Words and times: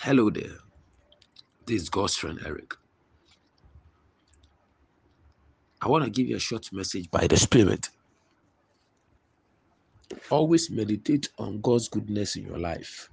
Hello 0.00 0.30
there. 0.30 0.58
This 1.66 1.82
is 1.82 1.90
God's 1.90 2.16
friend 2.16 2.40
Eric. 2.46 2.74
I 5.82 5.88
want 5.88 6.04
to 6.04 6.10
give 6.10 6.28
you 6.28 6.36
a 6.36 6.40
short 6.40 6.72
message 6.72 7.10
by 7.10 7.26
the 7.26 7.36
Spirit. 7.36 7.90
Always 10.30 10.70
meditate 10.70 11.30
on 11.38 11.60
God's 11.62 11.88
goodness 11.88 12.36
in 12.36 12.46
your 12.46 12.58
life. 12.58 13.10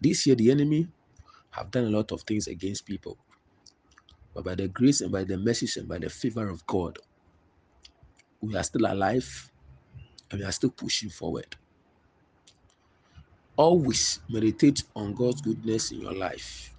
This 0.00 0.26
year, 0.26 0.36
the 0.36 0.50
enemy 0.50 0.88
have 1.52 1.70
done 1.70 1.84
a 1.86 1.90
lot 1.90 2.12
of 2.12 2.22
things 2.22 2.48
against 2.48 2.86
people. 2.86 3.18
But 4.34 4.44
by 4.44 4.56
the 4.56 4.68
grace 4.68 5.00
and 5.02 5.12
by 5.12 5.24
the 5.24 5.38
message 5.38 5.76
and 5.76 5.88
by 5.88 5.98
the 5.98 6.10
favor 6.10 6.48
of 6.48 6.66
God, 6.66 6.98
we 8.40 8.56
are 8.56 8.64
still 8.64 8.86
alive 8.86 9.50
and 10.30 10.40
we 10.40 10.46
are 10.46 10.52
still 10.52 10.70
pushing 10.70 11.10
forward. 11.10 11.56
Always 13.60 14.20
meditate 14.30 14.84
on 14.96 15.12
God's 15.12 15.42
goodness 15.42 15.92
in 15.92 16.00
your 16.00 16.14
life. 16.14 16.74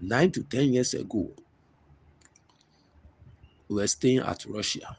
Nine 0.00 0.30
to 0.30 0.44
ten 0.44 0.72
years 0.72 0.94
ago, 0.94 1.28
we 3.68 3.74
were 3.74 3.86
staying 3.88 4.20
at 4.20 4.46
Russia, 4.46 4.96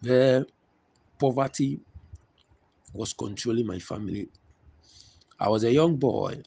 where 0.00 0.46
poverty 1.18 1.80
was 2.92 3.12
controlling 3.12 3.66
my 3.66 3.80
family. 3.80 4.28
I 5.40 5.48
was 5.48 5.64
a 5.64 5.72
young 5.72 5.96
boy 5.96 6.40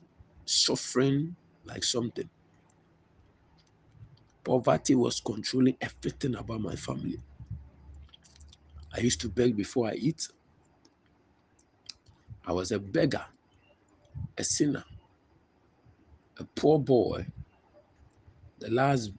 suffering 0.45 1.36
like 1.66 1.84
something. 1.84 2.30
Poverty 4.45 4.95
was 4.95 5.20
controlling 5.20 5.75
everything 5.81 6.36
about 6.36 6.61
my 6.61 6.77
family. 6.77 7.20
I 8.95 9.02
used 9.02 9.20
to 9.20 9.27
beg 9.27 9.58
before 9.58 9.89
I 9.89 9.95
eat. 9.95 10.30
I 12.47 12.53
was 12.53 12.71
a 12.71 12.79
beggar, 12.79 13.25
a 14.37 14.43
sinner, 14.43 14.85
a 16.39 16.45
poor 16.45 16.80
boy, 16.80 17.27
the 18.59 18.72
last 18.72 19.11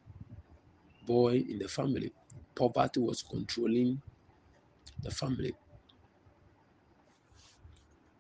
boy 1.07 1.45
in 1.49 1.59
the 1.59 1.69
family. 1.69 2.13
Poverty 2.55 3.01
was 3.01 3.23
controlling 3.23 4.01
the 5.03 5.11
family. 5.11 5.55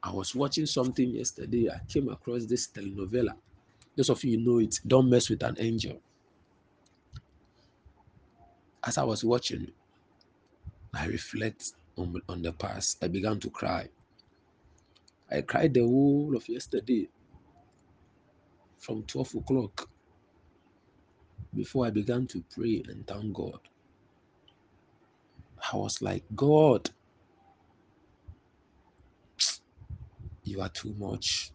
I 0.02 0.12
was 0.12 0.34
watching 0.34 0.66
something 0.66 1.11
yesterday. 1.11 1.70
I 1.70 1.80
came 1.88 2.08
across 2.11 2.46
this 2.46 2.68
telenovela. 2.68 3.34
Those 3.96 4.11
of 4.11 4.22
you 4.24 4.38
know 4.38 4.58
it, 4.58 4.80
Don't 4.86 5.11
Mess 5.11 5.30
with 5.30 5.42
an 5.42 5.56
Angel. 5.58 6.00
As 8.84 8.98
I 8.98 9.05
was 9.05 9.24
watching, 9.24 9.72
I 10.94 11.06
reflect 11.06 11.72
on, 11.96 12.20
on 12.28 12.42
the 12.42 12.52
past. 12.52 12.98
I 13.02 13.08
began 13.08 13.40
to 13.40 13.50
cry. 13.50 13.88
I 15.30 15.42
cried 15.42 15.74
the 15.74 15.82
whole 15.82 16.36
of 16.36 16.48
yesterday 16.48 17.08
from 18.78 19.04
12 19.04 19.36
o'clock 19.36 19.88
before 21.54 21.86
I 21.86 21.90
began 21.90 22.26
to 22.28 22.44
pray 22.54 22.82
and 22.88 23.06
thank 23.06 23.34
God. 23.34 23.60
I 25.72 25.76
was 25.76 26.02
like, 26.02 26.24
God, 26.36 26.90
you 30.44 30.60
are 30.62 30.70
too 30.70 30.94
much. 30.98 31.52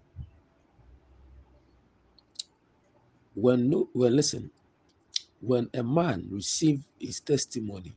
When 3.35 3.69
no, 3.69 3.89
well, 3.93 4.11
listen, 4.11 4.51
when 5.41 5.69
a 5.73 5.83
man 5.83 6.27
receives 6.31 6.83
his 6.99 7.19
testimony, 7.21 7.95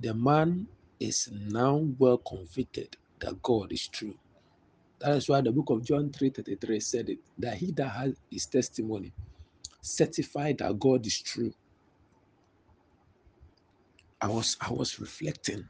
the 0.00 0.14
man 0.14 0.68
is 1.00 1.30
now 1.32 1.76
well 1.98 2.18
convicted 2.18 2.96
that 3.20 3.42
God 3.42 3.72
is 3.72 3.88
true. 3.88 4.14
That 5.00 5.16
is 5.16 5.28
why 5.28 5.40
the 5.42 5.52
book 5.52 5.70
of 5.70 5.84
John 5.84 6.10
3:33 6.10 6.82
said 6.82 7.10
it 7.10 7.18
that 7.38 7.56
he 7.56 7.72
that 7.72 7.88
has 7.90 8.14
his 8.30 8.46
testimony 8.46 9.12
certified 9.82 10.58
that 10.58 10.78
God 10.78 11.06
is 11.06 11.20
true. 11.22 11.52
I 14.20 14.28
was 14.28 14.56
I 14.60 14.72
was 14.72 15.00
reflecting. 15.00 15.68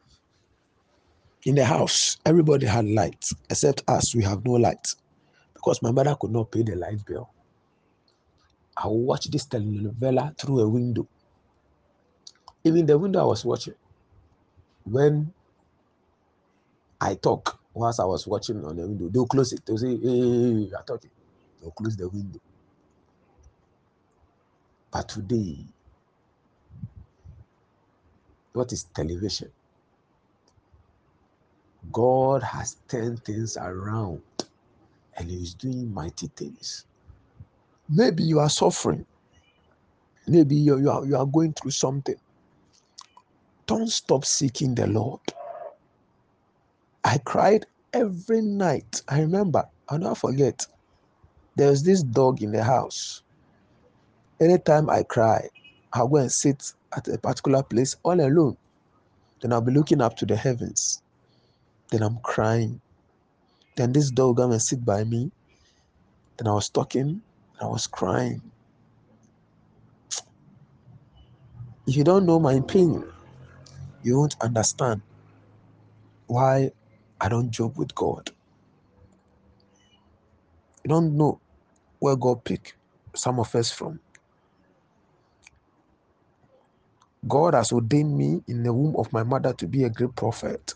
In 1.47 1.57
the 1.57 1.65
house, 1.65 2.19
everybody 2.27 2.67
had 2.67 2.87
light 2.87 3.25
except 3.51 3.83
us. 3.89 4.15
We 4.15 4.25
have 4.25 4.45
no 4.45 4.53
light 4.53 4.95
because 5.55 5.83
my 5.83 5.93
mother 5.93 6.17
could 6.21 6.33
not 6.33 6.53
pay 6.53 6.63
the 6.63 6.77
light 6.77 7.05
bill. 7.07 7.31
I 8.77 8.89
watched 8.89 9.33
this 9.33 9.47
telenovela 9.47 10.39
through 10.39 10.61
a 10.61 10.69
window. 10.69 11.09
Even 12.65 12.87
the 12.87 12.99
window 12.99 13.21
I 13.21 13.25
was 13.27 13.45
watching, 13.45 13.75
when 14.85 15.33
I 17.01 17.15
talk 17.15 17.59
whilst 17.75 18.01
I 18.01 18.05
was 18.05 18.27
watching 18.27 18.65
on 18.65 18.77
the 18.77 18.83
window, 18.83 19.09
they'll 19.09 19.27
close 19.27 19.53
it. 19.53 19.65
They'll 19.67 19.79
say, 19.79 19.97
Hey, 19.97 20.09
you 20.09 20.73
are 20.77 20.85
talking. 20.85 21.11
They'll 21.61 21.71
close 21.73 21.97
the 21.97 22.09
window. 22.09 22.41
But 24.93 25.09
today, 25.09 25.59
what 28.53 28.73
is 28.73 28.85
television? 28.95 29.51
God 31.93 32.43
has 32.43 32.77
turned 32.89 33.25
things 33.25 33.57
around 33.57 34.23
and 35.17 35.31
He 35.31 35.37
is 35.37 35.55
doing 35.55 35.93
mighty 35.93 36.29
things. 36.37 36.87
Maybe 37.89 38.23
you 38.25 38.39
are 38.41 38.51
suffering. 38.51 39.07
Maybe 40.27 40.57
you, 40.57 40.79
you, 40.79 40.91
are, 40.91 41.05
you 41.05 41.17
are 41.17 41.27
going 41.27 41.53
through 41.55 41.73
something. 41.73 42.17
Don't 43.67 43.89
stop 43.89 44.25
seeking 44.25 44.75
the 44.75 44.87
Lord. 44.87 45.21
I 47.05 47.19
cried 47.19 47.67
every 47.93 48.43
night. 48.43 49.03
I 49.09 49.21
remember, 49.21 49.65
I'll 49.89 49.99
not 49.99 50.19
forget. 50.19 50.67
There 51.57 51.69
was 51.71 51.83
this 51.83 52.03
dog 52.03 52.43
in 52.43 52.53
the 52.53 52.63
house. 52.63 53.23
Anytime 54.41 54.89
I 54.89 55.03
cry, 55.03 55.49
I'll 55.93 56.09
go 56.09 56.17
and 56.17 56.33
sit 56.33 56.73
at 56.97 57.09
a 57.09 57.19
particular 57.19 57.63
place 57.63 57.97
all 58.03 58.21
alone. 58.21 58.57
Then 59.41 59.53
I'll 59.53 59.61
be 59.61 59.73
looking 59.73 60.01
up 60.01 60.17
to 60.19 60.27
the 60.27 60.37
heavens. 60.37 61.03
Then 61.91 62.03
I'm 62.03 62.19
crying. 62.19 62.81
Then 63.77 63.93
this 63.93 64.11
dog 64.11 64.37
come 64.37 64.53
and 64.53 64.63
sit 64.63 64.85
by 64.85 65.05
me. 65.05 65.31
Then 66.37 66.49
I 66.49 66.53
was 66.53 66.69
talking. 66.69 67.23
I 67.61 67.67
was 67.67 67.87
crying. 67.87 68.43
If 71.87 71.97
you 71.97 72.05
don't 72.05 72.27
know 72.27 72.39
my 72.39 72.61
pain, 72.61 73.05
you 74.03 74.19
won't 74.19 74.37
understand 74.41 75.03
why 76.27 76.71
I 77.21 77.29
don't 77.31 77.51
joke 77.51 77.79
with 77.79 77.95
God. 77.95 78.31
You 80.85 80.91
don't 80.91 81.17
know 81.17 81.41
where 82.01 82.17
God 82.17 82.45
picked 82.45 82.77
some 83.17 83.41
of 83.41 83.55
us 83.55 83.71
from. 83.73 84.01
God 87.29 87.55
has 87.55 87.73
ordained 87.73 88.17
me 88.17 88.43
in 88.49 88.63
the 88.65 88.73
womb 88.73 88.97
of 88.97 89.13
my 89.13 89.23
mother 89.25 89.53
to 89.55 89.67
be 89.69 89.85
a 89.85 89.91
great 89.91 90.17
prophet. 90.17 90.75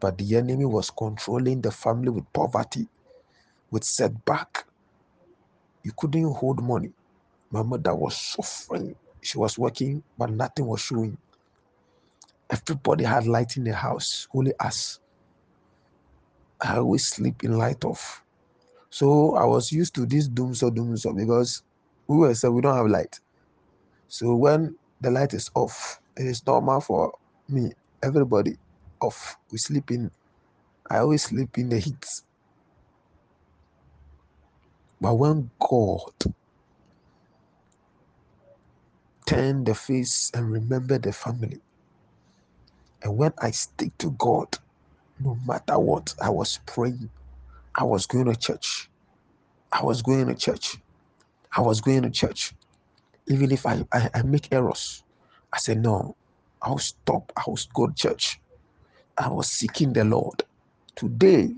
But 0.00 0.18
the 0.18 0.36
enemy 0.36 0.66
was 0.66 0.90
controlling 0.90 1.62
the 1.62 1.72
family 1.72 2.10
with 2.10 2.32
poverty, 2.32 2.88
with 3.70 3.84
setback. 3.84 4.66
You 5.84 5.92
couldn't 5.96 6.32
hold 6.34 6.62
money. 6.62 6.92
My 7.50 7.62
mother 7.62 7.94
was 7.94 8.16
suffering. 8.16 8.96
She 9.22 9.38
was 9.38 9.58
working, 9.58 10.04
but 10.18 10.30
nothing 10.30 10.66
was 10.66 10.80
showing. 10.82 11.18
Everybody 12.50 13.04
had 13.04 13.26
light 13.26 13.56
in 13.56 13.64
the 13.64 13.74
house, 13.74 14.28
only 14.34 14.52
us. 14.60 15.00
I 16.64 16.78
always 16.78 17.06
sleep 17.06 17.44
in 17.44 17.58
light 17.58 17.84
off. 17.84 18.24
So 18.90 19.36
I 19.36 19.44
was 19.44 19.72
used 19.72 19.94
to 19.96 20.06
this 20.06 20.28
dumsor 20.28 20.74
doom 20.74 20.96
so 20.96 21.12
because 21.12 21.62
we 22.08 22.18
were 22.18 22.34
said 22.34 22.50
we 22.50 22.62
don't 22.62 22.76
have 22.76 22.86
light. 22.88 23.20
So 24.08 24.34
when 24.36 24.76
the 25.00 25.10
light 25.10 25.34
is 25.34 25.50
off, 25.54 26.00
it 26.16 26.26
is 26.26 26.46
normal 26.46 26.80
for 26.80 27.12
me, 27.48 27.72
everybody 28.02 28.56
off. 29.00 29.36
We 29.52 29.58
sleep 29.58 29.90
in. 29.90 30.10
I 30.90 30.98
always 30.98 31.24
sleep 31.24 31.58
in 31.58 31.70
the 31.70 31.78
heat. 31.80 32.06
But 35.00 35.14
when 35.16 35.50
God 35.60 36.12
turned 39.26 39.66
the 39.66 39.74
face 39.74 40.30
and 40.34 40.50
remembered 40.50 41.02
the 41.04 41.12
family, 41.12 41.60
and 43.02 43.16
when 43.16 43.32
I 43.40 43.50
stick 43.52 43.92
to 43.98 44.12
God, 44.12 44.48
no 45.20 45.38
matter 45.46 45.78
what, 45.78 46.14
I 46.20 46.30
was 46.30 46.60
praying. 46.66 47.10
I 47.76 47.84
was 47.84 48.06
going 48.06 48.26
to 48.26 48.36
church. 48.36 48.88
I 49.72 49.82
was 49.82 50.02
going 50.02 50.26
to 50.28 50.34
church. 50.34 50.76
I 51.56 51.60
was 51.60 51.80
going 51.80 52.02
to 52.02 52.10
church. 52.10 52.52
Even 53.26 53.50
if 53.52 53.66
I, 53.66 53.84
I, 53.92 54.10
I 54.14 54.22
make 54.22 54.52
errors, 54.52 55.02
I 55.52 55.58
said, 55.58 55.82
no, 55.82 56.16
I'll 56.62 56.78
stop. 56.78 57.32
I'll 57.36 57.56
go 57.74 57.86
to 57.88 57.94
church. 57.94 58.40
I 59.16 59.28
was 59.28 59.48
seeking 59.48 59.92
the 59.92 60.04
Lord. 60.04 60.42
Today, 60.96 61.54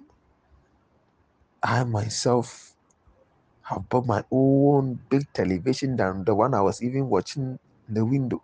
I 1.62 1.84
myself 1.84 2.74
have 3.62 3.88
bought 3.88 4.06
my 4.06 4.22
own 4.30 4.98
big 5.10 5.32
television 5.32 5.96
than 5.96 6.24
the 6.24 6.34
one 6.34 6.54
I 6.54 6.60
was 6.60 6.82
even 6.82 7.08
watching 7.08 7.58
in 7.88 7.94
the 7.94 8.04
window. 8.04 8.42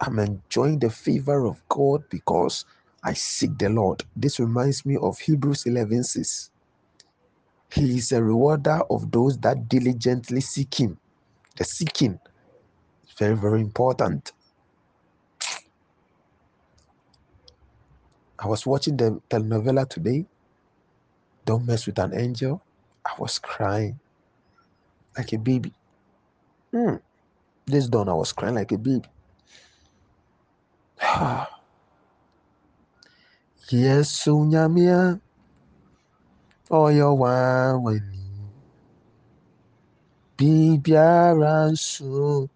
I'm 0.00 0.18
enjoying 0.18 0.78
the 0.78 0.90
favor 0.90 1.46
of 1.46 1.62
God 1.68 2.04
because 2.10 2.64
I 3.02 3.12
seek 3.12 3.56
the 3.58 3.68
Lord. 3.68 4.04
This 4.16 4.40
reminds 4.40 4.84
me 4.84 4.96
of 4.96 5.18
Hebrews 5.18 5.66
11 5.66 6.04
6. 6.04 6.50
He 7.72 7.98
is 7.98 8.12
a 8.12 8.22
rewarder 8.22 8.80
of 8.90 9.10
those 9.10 9.38
that 9.38 9.68
diligently 9.68 10.40
seek 10.40 10.80
Him. 10.80 10.98
The 11.56 11.64
seeking 11.64 12.18
is 13.04 13.12
very, 13.18 13.36
very 13.36 13.60
important. 13.60 14.32
I 18.38 18.46
was 18.46 18.66
watching 18.66 18.96
the 18.96 19.20
telenovela 19.30 19.88
today. 19.88 20.26
Don't 21.44 21.66
mess 21.66 21.86
with 21.86 21.98
an 21.98 22.14
angel. 22.14 22.62
I 23.04 23.12
was 23.18 23.38
crying 23.38 23.98
like 25.16 25.32
a 25.32 25.38
baby. 25.38 25.72
Hmm. 26.72 26.96
This 27.64 27.88
dawn, 27.88 28.08
I 28.08 28.12
was 28.14 28.32
crying 28.32 28.54
like 28.54 28.72
a 28.72 28.78
baby. 28.78 29.08
Yesu 33.70 34.44
nyamia 34.46 35.18
oyo 36.70 37.08
wawani 37.18 38.22
bibiara 40.38 41.54
nso 41.74 42.46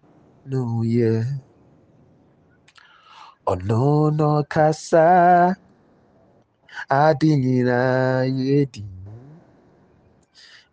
n'oyɛ 0.49 1.11
ɔno 3.51 3.67
no 3.67 4.09
no 4.17 4.31
kasa 4.53 5.05
ade 7.01 7.29
nyinaa 7.43 8.23
yɛ 8.39 8.59
di 8.73 8.83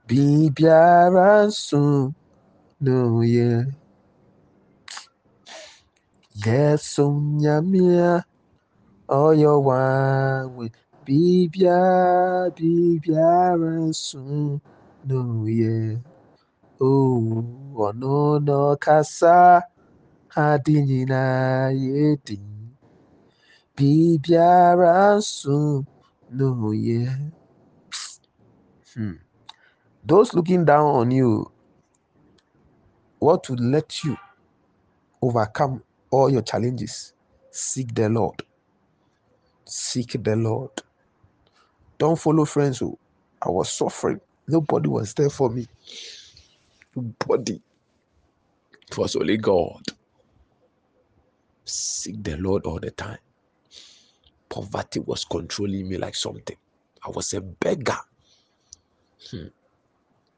bibiara 0.06 1.28
nso 1.50 1.82
n'oyɛ 2.84 3.50
Yesu 6.46 7.04
nyamia 7.42 8.22
oyo 9.08 9.52
wawe 9.64 10.66
bibia 11.04 11.80
bibiara 12.56 13.70
nso 13.88 14.20
n'oyɛ 15.06 16.00
oh 16.80 17.42
ɔno 17.86 18.38
no 18.46 18.76
kasa. 18.84 19.62
Ade 20.36 20.74
nyinaa 20.86 21.72
yɛ 21.82 22.20
di 22.26 22.36
bibiara 23.76 25.16
nso 25.16 25.84
n'oyɛ 26.36 27.00
hmm. 28.94 29.16
those 30.04 30.34
looking 30.34 30.64
down 30.64 30.86
on 31.00 31.10
you 31.10 31.50
what 33.18 33.42
to 33.42 33.54
let 33.56 34.04
you 34.04 34.16
overcome 35.22 35.82
all 36.10 36.30
your 36.30 36.42
challenges? 36.42 37.14
Seek 37.50 37.94
the 37.94 38.08
lord 38.08 38.42
seek 39.68 40.22
the 40.24 40.36
lord. 40.36 40.70
Don't 41.98 42.18
follow 42.18 42.44
friends 42.46 42.80
who 42.80 42.98
i 43.42 43.50
was 43.50 43.72
suffering. 43.72 44.20
Nobody 44.48 44.88
was 44.88 45.14
there 45.14 45.30
for 45.30 45.50
me. 45.50 45.66
Nobody. 46.96 47.60
It 48.88 48.98
was 48.98 49.16
only 49.16 49.38
god. 49.38 49.82
Seek 51.64 52.22
the 52.24 52.36
lord 52.38 52.66
all 52.66 52.80
the 52.80 52.90
time. 52.92 53.18
Poverty 54.50 55.00
was 55.00 55.24
controlling 55.24 55.88
me 55.88 55.98
like 55.98 56.14
something. 56.16 56.56
I 57.06 57.10
was 57.10 57.32
a 57.34 57.40
beggar. 57.42 57.98
Hmm. 59.30 59.48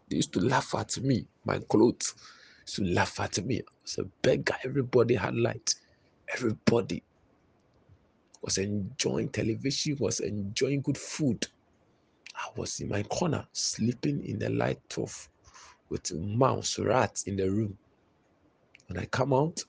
they 0.09 0.17
used 0.17 0.33
to 0.35 0.41
laugh 0.41 0.75
at 0.77 0.99
me. 1.03 1.27
My 1.45 1.59
clothes 1.61 2.15
used 2.63 2.77
to 2.77 2.85
laugh 2.85 3.21
at 3.21 3.45
me. 3.45 3.61
I 3.61 3.73
was 3.83 3.99
a 3.99 4.05
beggar. 4.23 4.57
Everybody 4.65 5.15
had 5.17 5.37
light. 5.37 5.75
Everybody 6.35 7.03
was 8.43 8.59
enjoying 8.59 9.29
television, 9.31 9.97
was 9.99 10.21
enjoying 10.21 10.83
good 10.83 10.99
food. 10.99 11.47
I 12.35 12.49
was 12.57 12.81
in 12.81 12.89
my 12.89 13.03
corner, 13.05 13.47
sleeping 13.53 14.25
in 14.25 14.39
the 14.39 14.51
light 14.51 14.81
of 14.99 15.29
with 15.91 16.13
mouse, 16.15 16.79
rats 16.79 17.25
in 17.25 17.37
the 17.37 17.51
room. 17.51 17.77
When 18.89 18.99
I 18.99 19.05
come 19.07 19.33
out, 19.33 19.63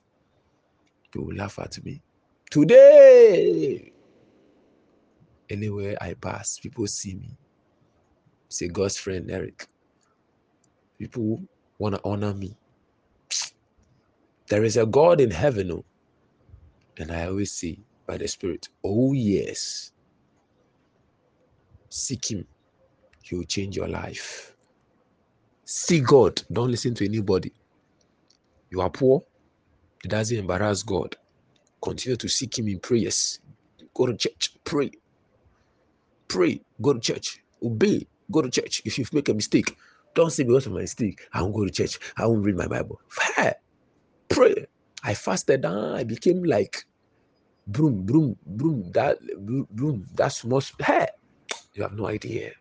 they 1.12 1.20
will 1.20 1.34
laugh 1.34 1.58
at 1.58 1.84
me. 1.84 2.02
Today, 2.50 3.92
anywhere 5.50 5.96
I 6.00 6.14
pass, 6.14 6.58
people 6.58 6.86
see 6.86 7.14
me. 7.14 7.36
Say 8.48 8.68
God's 8.68 8.96
friend 8.96 9.30
Eric. 9.30 9.66
People 10.98 11.42
want 11.78 11.96
to 11.96 12.00
honor 12.04 12.34
me. 12.34 12.56
There 14.48 14.64
is 14.64 14.76
a 14.76 14.86
God 14.86 15.20
in 15.20 15.30
heaven, 15.30 15.72
oh, 15.72 15.84
and 16.98 17.10
I 17.10 17.26
always 17.26 17.52
say, 17.52 17.78
by 18.12 18.18
the 18.18 18.28
Spirit. 18.28 18.68
Oh, 18.84 19.14
yes. 19.14 19.90
Seek 21.88 22.30
Him, 22.30 22.46
He 23.22 23.36
will 23.36 23.44
change 23.44 23.74
your 23.74 23.88
life. 23.88 24.54
See 25.64 26.00
God. 26.00 26.42
Don't 26.52 26.70
listen 26.70 26.94
to 26.96 27.06
anybody. 27.06 27.52
You 28.70 28.82
are 28.82 28.90
poor, 28.90 29.22
it 30.04 30.08
doesn't 30.08 30.36
embarrass 30.36 30.82
God. 30.82 31.16
Continue 31.82 32.16
to 32.16 32.28
seek 32.28 32.58
Him 32.58 32.68
in 32.68 32.80
prayers. 32.80 33.40
Go 33.94 34.04
to 34.06 34.14
church, 34.14 34.56
pray. 34.64 34.90
Pray, 36.28 36.60
go 36.82 36.92
to 36.92 37.00
church, 37.00 37.38
obey, 37.62 38.06
go 38.30 38.42
to 38.42 38.50
church. 38.50 38.82
If 38.84 38.98
you 38.98 39.06
make 39.12 39.28
a 39.30 39.34
mistake, 39.34 39.74
don't 40.14 40.30
say 40.30 40.44
because 40.44 40.66
of 40.66 40.72
my 40.72 40.80
mistake, 40.80 41.20
I 41.32 41.40
won't 41.40 41.54
go 41.54 41.64
to 41.64 41.70
church, 41.70 41.98
I 42.18 42.26
won't 42.26 42.44
read 42.44 42.56
my 42.56 42.66
Bible. 42.66 43.00
Pray. 44.28 44.66
I 45.02 45.14
fasted, 45.14 45.64
ah, 45.64 45.94
I 45.94 46.04
became 46.04 46.42
like 46.44 46.84
broom, 47.66 48.04
broom, 48.06 48.36
broom, 48.46 48.90
that 48.92 49.18
broom, 49.70 50.06
that 50.14 50.28
small 50.28 50.62
hair. 50.80 51.08
You 51.74 51.84
have 51.84 51.94
no 51.94 52.08
idea. 52.08 52.52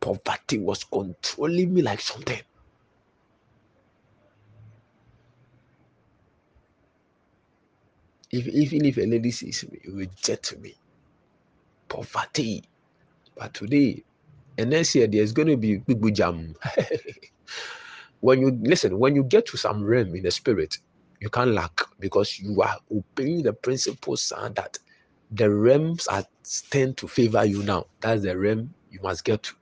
Poverty 0.00 0.58
was 0.58 0.84
controlling 0.84 1.74
me 1.74 1.82
like 1.82 2.00
something. 2.00 2.40
If, 8.32 8.48
even 8.48 8.84
if 8.86 8.98
a 8.98 9.06
lady 9.06 9.30
sees 9.30 9.64
me, 9.70 9.80
reject 9.88 10.58
me. 10.58 10.74
Poverty. 11.88 12.64
But 13.36 13.54
today, 13.54 14.04
and 14.58 14.70
next 14.70 14.94
year, 14.94 15.06
there's 15.06 15.32
going 15.32 15.48
to 15.48 15.56
be 15.56 15.78
big 15.78 16.14
jam. 16.14 16.54
when 18.20 18.40
you 18.40 18.58
listen, 18.62 18.98
when 18.98 19.16
you 19.16 19.24
get 19.24 19.46
to 19.46 19.56
some 19.56 19.84
realm 19.84 20.14
in 20.14 20.22
the 20.22 20.30
spirit, 20.30 20.78
you 21.20 21.30
can't 21.30 21.52
lack 21.52 21.80
because 22.00 22.38
you 22.38 22.62
are 22.62 22.76
obeying 22.92 23.42
the 23.42 23.52
principles 23.52 24.32
and 24.36 24.54
that 24.56 24.78
the 25.32 25.50
realms 25.50 26.06
are 26.08 26.24
tend 26.70 26.96
to 26.98 27.08
favor 27.08 27.44
you 27.44 27.62
now. 27.62 27.86
That's 28.00 28.22
the 28.22 28.36
realm 28.38 28.74
you 28.90 29.00
must 29.02 29.24
get 29.24 29.44
to. 29.44 29.54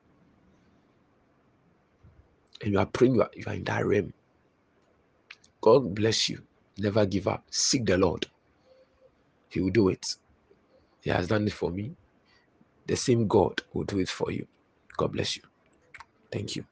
And 2.62 2.72
you 2.72 2.78
are 2.78 2.86
praying, 2.86 3.16
you 3.16 3.22
are, 3.22 3.30
you 3.34 3.44
are 3.46 3.54
in 3.54 3.64
that 3.64 3.86
realm. 3.86 4.12
God 5.62 5.94
bless 5.94 6.28
you. 6.28 6.42
Never 6.78 7.06
give 7.06 7.28
up. 7.28 7.44
Seek 7.50 7.86
the 7.86 7.98
Lord. 7.98 8.26
He 9.50 9.60
will 9.60 9.70
do 9.70 9.88
it. 9.88 10.06
He 11.02 11.10
has 11.10 11.28
done 11.28 11.46
it 11.46 11.52
for 11.52 11.70
me. 11.70 11.96
The 12.86 12.96
same 12.96 13.28
God 13.28 13.62
will 13.74 13.84
do 13.84 14.00
it 14.00 14.08
for 14.10 14.30
you. 14.32 14.46
God 14.96 15.12
bless 15.12 15.36
you. 15.36 15.42
Thank 16.32 16.56
you. 16.56 16.64